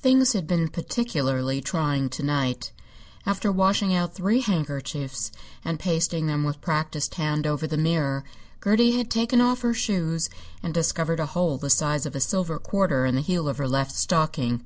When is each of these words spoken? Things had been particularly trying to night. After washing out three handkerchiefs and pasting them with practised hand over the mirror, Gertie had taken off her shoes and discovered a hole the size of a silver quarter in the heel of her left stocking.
Things 0.00 0.32
had 0.32 0.46
been 0.46 0.68
particularly 0.68 1.60
trying 1.60 2.08
to 2.08 2.22
night. 2.22 2.72
After 3.26 3.52
washing 3.52 3.94
out 3.94 4.14
three 4.14 4.40
handkerchiefs 4.40 5.30
and 5.62 5.78
pasting 5.78 6.26
them 6.26 6.42
with 6.42 6.62
practised 6.62 7.16
hand 7.16 7.46
over 7.46 7.66
the 7.66 7.76
mirror, 7.76 8.24
Gertie 8.64 8.96
had 8.96 9.10
taken 9.10 9.42
off 9.42 9.60
her 9.60 9.74
shoes 9.74 10.30
and 10.62 10.72
discovered 10.72 11.20
a 11.20 11.26
hole 11.26 11.58
the 11.58 11.68
size 11.68 12.06
of 12.06 12.16
a 12.16 12.18
silver 12.20 12.58
quarter 12.58 13.04
in 13.04 13.14
the 13.14 13.20
heel 13.20 13.46
of 13.46 13.58
her 13.58 13.68
left 13.68 13.94
stocking. 13.94 14.64